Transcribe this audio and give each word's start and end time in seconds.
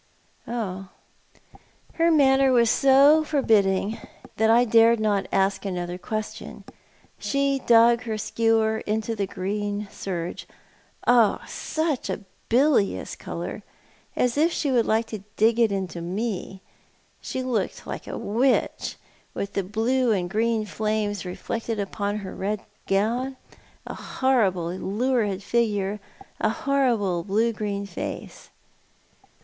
"Oh." 0.47 0.89
Her 1.93 2.09
manner 2.09 2.51
was 2.51 2.71
so 2.71 3.23
forbidding 3.23 3.99
that 4.37 4.49
I 4.49 4.65
dared 4.65 4.99
not 4.99 5.27
ask 5.31 5.63
another 5.63 5.99
question. 5.99 6.63
She 7.19 7.61
dug 7.67 8.01
her 8.05 8.17
skewer 8.17 8.79
into 8.87 9.15
the 9.15 9.27
green 9.27 9.87
serge— 9.91 10.47
oh, 11.05 11.39
such 11.47 12.09
a 12.09 12.21
bilious 12.49 13.15
colour— 13.15 13.61
as 14.15 14.39
if 14.39 14.51
she 14.51 14.71
would 14.71 14.87
like 14.87 15.05
to 15.09 15.19
dig 15.37 15.59
it 15.59 15.71
into 15.71 16.01
me. 16.01 16.61
She 17.21 17.43
looked 17.43 17.85
like 17.85 18.07
a 18.07 18.17
witch, 18.17 18.95
with 19.35 19.53
the 19.53 19.63
blue 19.63 20.11
and 20.11 20.27
green 20.27 20.65
flames 20.65 21.25
reflected 21.25 21.79
upon 21.79 22.17
her 22.25 22.33
red 22.33 22.61
gown, 22.87 23.35
a 23.85 23.93
horrible 23.93 24.73
lurid 24.75 25.43
figure, 25.43 25.99
a 26.39 26.49
horrible 26.49 27.23
blue 27.23 27.53
green 27.53 27.85
face. 27.85 28.49